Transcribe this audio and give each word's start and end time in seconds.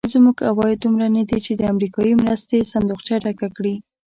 زموږ 0.13 0.37
عواید 0.49 0.79
دومره 0.81 1.07
ندي 1.15 1.39
چې 1.45 1.51
د 1.55 1.61
امریکایي 1.73 2.13
مرستې 2.23 2.67
صندوقچه 2.71 3.15
ډکه 3.23 3.47
کړي. 3.57 3.75